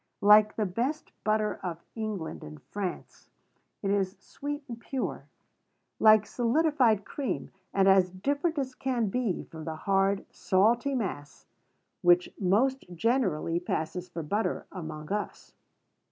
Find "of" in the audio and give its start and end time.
1.61-1.77